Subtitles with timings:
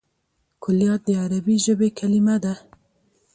[0.63, 2.53] کلیات د عربي ژبي کليمه ده.